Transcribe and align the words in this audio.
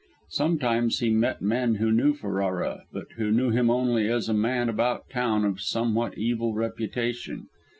Sometimes 0.31 0.97
he 0.97 1.11
met 1.11 1.43
men 1.43 1.75
who 1.75 1.91
knew 1.91 2.15
Ferrara, 2.15 2.85
but 2.91 3.05
who 3.17 3.29
knew 3.29 3.51
him 3.51 3.69
only 3.69 4.09
as 4.09 4.27
a 4.27 4.33
man 4.33 4.67
about 4.67 5.07
town 5.11 5.45
of 5.45 5.61
somewhat 5.61 6.17
evil 6.17 6.55
reputation. 6.55 7.45